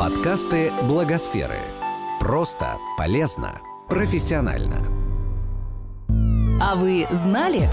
Подкасты 0.00 0.72
Благосферы. 0.88 1.58
Просто, 2.20 2.78
полезно, 2.96 3.60
профессионально. 3.86 4.82
А 6.58 6.74
вы 6.74 7.06
знали? 7.12 7.68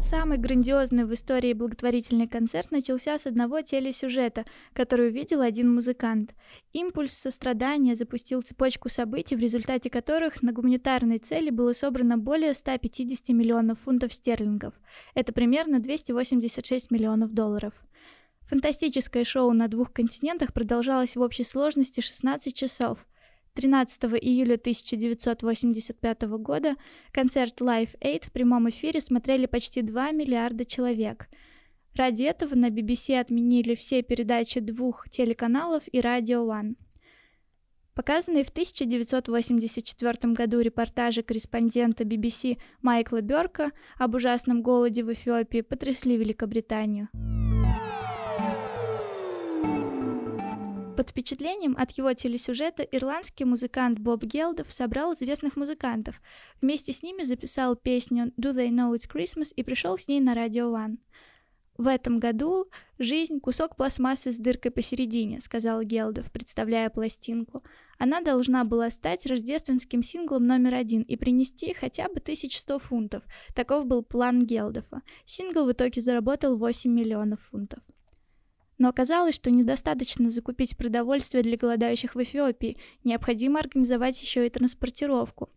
Самый 0.00 0.38
грандиозный 0.38 1.04
в 1.04 1.12
истории 1.12 1.52
благотворительный 1.52 2.28
концерт 2.28 2.70
начался 2.70 3.18
с 3.18 3.26
одного 3.26 3.60
телесюжета, 3.62 4.44
который 4.72 5.08
увидел 5.08 5.40
один 5.40 5.74
музыкант. 5.74 6.36
Импульс 6.72 7.14
сострадания 7.14 7.96
запустил 7.96 8.40
цепочку 8.40 8.88
событий, 8.88 9.34
в 9.34 9.40
результате 9.40 9.90
которых 9.90 10.44
на 10.44 10.52
гуманитарной 10.52 11.18
цели 11.18 11.50
было 11.50 11.72
собрано 11.72 12.18
более 12.18 12.54
150 12.54 13.30
миллионов 13.30 13.80
фунтов 13.80 14.14
стерлингов. 14.14 14.74
Это 15.16 15.32
примерно 15.32 15.80
286 15.80 16.92
миллионов 16.92 17.32
долларов. 17.32 17.72
Фантастическое 18.48 19.24
шоу 19.24 19.52
на 19.52 19.66
двух 19.68 19.92
континентах 19.92 20.52
продолжалось 20.52 21.16
в 21.16 21.20
общей 21.20 21.44
сложности 21.44 22.00
16 22.00 22.54
часов. 22.54 23.06
13 23.54 24.04
июля 24.20 24.54
1985 24.54 26.22
года 26.38 26.76
концерт 27.10 27.60
Live 27.60 27.98
Aid 28.00 28.26
в 28.26 28.32
прямом 28.32 28.68
эфире 28.68 29.00
смотрели 29.00 29.46
почти 29.46 29.82
2 29.82 30.12
миллиарда 30.12 30.64
человек. 30.64 31.28
Ради 31.94 32.24
этого 32.24 32.54
на 32.54 32.68
BBC 32.68 33.18
отменили 33.18 33.74
все 33.74 34.02
передачи 34.02 34.60
двух 34.60 35.08
телеканалов 35.08 35.84
и 35.90 35.98
Radio 35.98 36.46
One. 36.46 36.76
Показанные 37.94 38.44
в 38.44 38.50
1984 38.50 40.34
году 40.34 40.60
репортажи 40.60 41.22
корреспондента 41.22 42.04
BBC 42.04 42.58
Майкла 42.82 43.22
Бёрка 43.22 43.72
об 43.98 44.14
ужасном 44.14 44.60
голоде 44.60 45.02
в 45.02 45.10
Эфиопии 45.10 45.62
потрясли 45.62 46.18
Великобританию. 46.18 47.08
Под 50.96 51.10
впечатлением 51.10 51.76
от 51.76 51.90
его 51.90 52.14
телесюжета 52.14 52.82
ирландский 52.82 53.44
музыкант 53.44 53.98
Боб 53.98 54.24
Гелдов 54.24 54.72
собрал 54.72 55.12
известных 55.12 55.54
музыкантов. 55.54 56.22
Вместе 56.62 56.94
с 56.94 57.02
ними 57.02 57.22
записал 57.22 57.76
песню 57.76 58.32
«Do 58.38 58.54
They 58.54 58.70
Know 58.70 58.94
It's 58.94 59.06
Christmas» 59.06 59.52
и 59.54 59.62
пришел 59.62 59.98
с 59.98 60.08
ней 60.08 60.20
на 60.20 60.34
Radio 60.34 60.72
One. 60.72 60.96
«В 61.76 61.86
этом 61.86 62.18
году 62.18 62.70
жизнь— 62.98 63.40
кусок 63.42 63.76
пластмассы 63.76 64.32
с 64.32 64.38
дыркой 64.38 64.70
посередине»,— 64.70 65.40
сказал 65.42 65.82
Гелдов, 65.82 66.32
представляя 66.32 66.88
пластинку. 66.88 67.62
Она 67.98 68.22
должна 68.22 68.64
была 68.64 68.88
стать 68.88 69.26
рождественским 69.26 70.02
синглом 70.02 70.46
номер 70.46 70.76
один 70.76 71.02
и 71.02 71.16
принести 71.16 71.74
хотя 71.74 72.04
бы 72.08 72.20
1100 72.20 72.78
фунтов. 72.78 73.22
Таков 73.54 73.84
был 73.84 74.02
план 74.02 74.46
Гелдова. 74.46 75.02
Сингл 75.26 75.66
в 75.66 75.72
итоге 75.72 76.00
заработал 76.00 76.56
8 76.56 76.90
миллионов 76.90 77.42
фунтов. 77.42 77.80
Но 78.78 78.88
оказалось, 78.88 79.34
что 79.34 79.50
недостаточно 79.50 80.30
закупить 80.30 80.76
продовольствие 80.76 81.42
для 81.42 81.56
голодающих 81.56 82.14
в 82.14 82.22
Эфиопии, 82.22 82.76
необходимо 83.04 83.60
организовать 83.60 84.20
еще 84.20 84.46
и 84.46 84.50
транспортировку. 84.50 85.50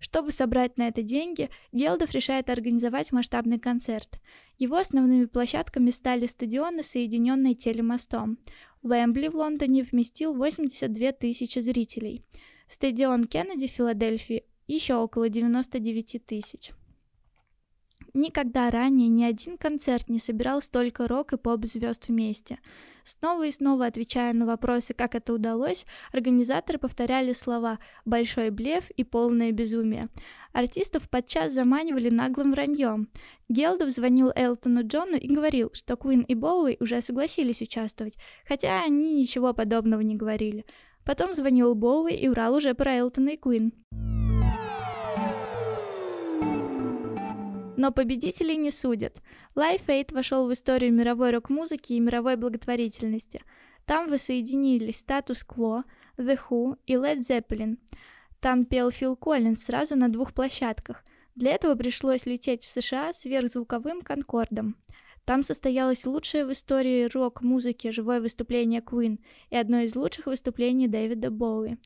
Чтобы 0.00 0.32
собрать 0.32 0.78
на 0.78 0.88
это 0.88 1.02
деньги, 1.02 1.50
Гелдов 1.72 2.12
решает 2.12 2.48
организовать 2.48 3.12
масштабный 3.12 3.58
концерт. 3.58 4.18
Его 4.58 4.76
основными 4.76 5.26
площадками 5.26 5.90
стали 5.90 6.26
стадионы, 6.26 6.82
соединенные 6.82 7.54
телемостом. 7.54 8.38
Уэмбли 8.82 9.28
в 9.28 9.36
Лондоне 9.36 9.82
вместил 9.82 10.32
82 10.34 11.12
тысячи 11.12 11.58
зрителей. 11.58 12.24
Стадион 12.66 13.24
Кеннеди 13.24 13.68
в 13.68 13.72
Филадельфии 13.72 14.44
еще 14.66 14.94
около 14.94 15.28
99 15.28 16.24
тысяч. 16.24 16.70
Никогда 18.12 18.70
ранее 18.70 19.08
ни 19.08 19.22
один 19.22 19.56
концерт 19.56 20.08
не 20.08 20.18
собирал 20.18 20.60
столько 20.62 21.06
рок 21.06 21.32
и 21.32 21.36
поп-звезд 21.36 22.08
вместе. 22.08 22.58
Снова 23.04 23.46
и 23.46 23.52
снова 23.52 23.86
отвечая 23.86 24.32
на 24.32 24.46
вопросы, 24.46 24.94
как 24.94 25.14
это 25.14 25.32
удалось, 25.32 25.86
организаторы 26.12 26.78
повторяли 26.78 27.32
слова 27.32 27.78
«большой 28.04 28.50
блеф» 28.50 28.90
и 28.90 29.04
«полное 29.04 29.52
безумие». 29.52 30.08
Артистов 30.52 31.08
подчас 31.08 31.52
заманивали 31.52 32.10
наглым 32.10 32.52
враньем. 32.52 33.08
Гелдов 33.48 33.90
звонил 33.90 34.32
Элтону 34.34 34.86
Джону 34.86 35.16
и 35.16 35.32
говорил, 35.32 35.70
что 35.72 35.96
Куин 35.96 36.22
и 36.22 36.34
Боуи 36.34 36.76
уже 36.80 37.00
согласились 37.02 37.62
участвовать, 37.62 38.16
хотя 38.46 38.82
они 38.82 39.14
ничего 39.14 39.54
подобного 39.54 40.00
не 40.00 40.16
говорили. 40.16 40.64
Потом 41.04 41.32
звонил 41.32 41.74
Боуи 41.74 42.14
и 42.14 42.28
врал 42.28 42.54
уже 42.54 42.74
про 42.74 42.96
Элтона 42.96 43.30
и 43.30 43.36
Куин. 43.36 43.72
Но 47.80 47.92
победителей 47.92 48.58
не 48.58 48.70
судят. 48.70 49.22
Life 49.56 49.86
Aid 49.86 50.12
вошел 50.12 50.46
в 50.46 50.52
историю 50.52 50.92
мировой 50.92 51.30
рок-музыки 51.30 51.94
и 51.94 52.00
мировой 52.00 52.36
благотворительности. 52.36 53.42
Там 53.86 54.10
воссоединились 54.10 55.02
Status 55.02 55.46
Quo, 55.48 55.84
The 56.18 56.38
Who 56.50 56.76
и 56.84 56.96
Led 56.96 57.20
Zeppelin. 57.20 57.78
Там 58.38 58.66
пел 58.66 58.90
Фил 58.90 59.16
Коллинз 59.16 59.62
сразу 59.64 59.96
на 59.96 60.12
двух 60.12 60.34
площадках. 60.34 61.02
Для 61.34 61.52
этого 61.52 61.74
пришлось 61.74 62.26
лететь 62.26 62.64
в 62.64 62.70
США 62.70 63.14
сверхзвуковым 63.14 64.02
«Конкордом». 64.02 64.76
Там 65.24 65.42
состоялось 65.42 66.04
лучшее 66.04 66.44
в 66.44 66.52
истории 66.52 67.08
рок-музыки 67.10 67.92
живое 67.92 68.20
выступление 68.20 68.82
Queen 68.82 69.20
и 69.48 69.56
одно 69.56 69.80
из 69.80 69.96
лучших 69.96 70.26
выступлений 70.26 70.86
Дэвида 70.86 71.30
Боуи. 71.30 71.78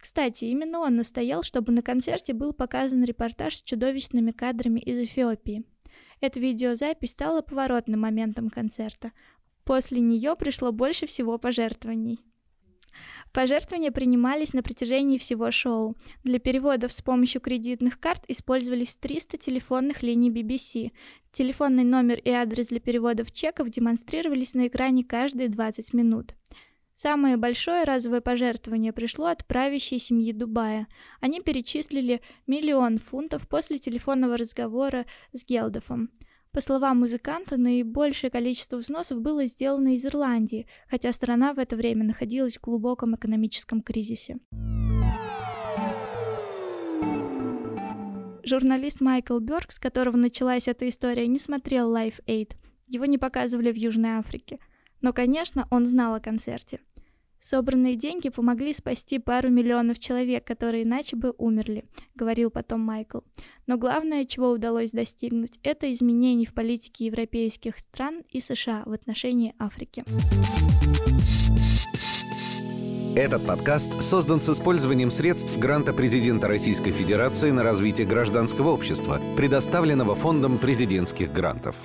Кстати, 0.00 0.46
именно 0.46 0.80
он 0.80 0.96
настоял, 0.96 1.42
чтобы 1.42 1.72
на 1.72 1.82
концерте 1.82 2.32
был 2.32 2.54
показан 2.54 3.04
репортаж 3.04 3.56
с 3.56 3.62
чудовищными 3.62 4.30
кадрами 4.30 4.80
из 4.80 4.98
Эфиопии. 4.98 5.64
Эта 6.20 6.40
видеозапись 6.40 7.10
стала 7.10 7.42
поворотным 7.42 8.00
моментом 8.00 8.48
концерта. 8.48 9.12
После 9.64 10.00
нее 10.00 10.36
пришло 10.36 10.72
больше 10.72 11.06
всего 11.06 11.38
пожертвований. 11.38 12.24
Пожертвования 13.32 13.92
принимались 13.92 14.54
на 14.54 14.62
протяжении 14.62 15.18
всего 15.18 15.50
шоу. 15.50 15.96
Для 16.24 16.38
переводов 16.40 16.92
с 16.92 17.00
помощью 17.00 17.40
кредитных 17.40 18.00
карт 18.00 18.24
использовались 18.26 18.96
300 18.96 19.36
телефонных 19.36 20.02
линий 20.02 20.30
BBC. 20.30 20.90
Телефонный 21.30 21.84
номер 21.84 22.18
и 22.18 22.30
адрес 22.30 22.68
для 22.68 22.80
переводов 22.80 23.30
чеков 23.30 23.68
демонстрировались 23.68 24.54
на 24.54 24.66
экране 24.66 25.04
каждые 25.04 25.48
20 25.48 25.92
минут. 25.94 26.34
Самое 27.02 27.38
большое 27.38 27.84
разовое 27.84 28.20
пожертвование 28.20 28.92
пришло 28.92 29.28
от 29.28 29.46
правящей 29.46 29.98
семьи 29.98 30.34
Дубая. 30.34 30.86
Они 31.22 31.40
перечислили 31.40 32.20
миллион 32.46 32.98
фунтов 32.98 33.48
после 33.48 33.78
телефонного 33.78 34.36
разговора 34.36 35.06
с 35.32 35.46
Гелдофом. 35.46 36.10
По 36.52 36.60
словам 36.60 36.98
музыканта, 36.98 37.56
наибольшее 37.56 38.30
количество 38.30 38.76
взносов 38.76 39.22
было 39.22 39.46
сделано 39.46 39.94
из 39.94 40.04
Ирландии, 40.04 40.66
хотя 40.90 41.10
страна 41.14 41.54
в 41.54 41.58
это 41.58 41.74
время 41.74 42.04
находилась 42.04 42.58
в 42.58 42.60
глубоком 42.60 43.16
экономическом 43.16 43.80
кризисе. 43.80 44.36
Журналист 48.44 49.00
Майкл 49.00 49.38
Бёрк, 49.38 49.72
с 49.72 49.78
которого 49.78 50.18
началась 50.18 50.68
эта 50.68 50.86
история, 50.86 51.26
не 51.28 51.38
смотрел 51.38 51.96
Live 51.96 52.22
Aid. 52.26 52.56
Его 52.88 53.06
не 53.06 53.16
показывали 53.16 53.72
в 53.72 53.76
Южной 53.76 54.18
Африке. 54.18 54.58
Но, 55.02 55.14
конечно, 55.14 55.66
он 55.70 55.86
знал 55.86 56.14
о 56.14 56.20
концерте. 56.20 56.80
Собранные 57.40 57.96
деньги 57.96 58.28
помогли 58.28 58.74
спасти 58.74 59.18
пару 59.18 59.48
миллионов 59.48 59.98
человек, 59.98 60.46
которые 60.46 60.82
иначе 60.82 61.16
бы 61.16 61.34
умерли, 61.38 61.84
говорил 62.14 62.50
потом 62.50 62.80
Майкл. 62.80 63.20
Но 63.66 63.78
главное, 63.78 64.26
чего 64.26 64.50
удалось 64.50 64.90
достигнуть, 64.90 65.58
это 65.62 65.90
изменений 65.90 66.44
в 66.44 66.52
политике 66.52 67.06
европейских 67.06 67.78
стран 67.78 68.22
и 68.28 68.40
США 68.40 68.82
в 68.84 68.92
отношении 68.92 69.54
Африки. 69.58 70.04
Этот 73.16 73.44
подкаст 73.44 74.02
создан 74.02 74.40
с 74.40 74.48
использованием 74.50 75.10
средств 75.10 75.58
гранта 75.58 75.92
президента 75.92 76.46
Российской 76.46 76.92
Федерации 76.92 77.50
на 77.50 77.64
развитие 77.64 78.06
гражданского 78.06 78.68
общества, 78.68 79.20
предоставленного 79.36 80.14
Фондом 80.14 80.58
президентских 80.58 81.32
грантов. 81.32 81.76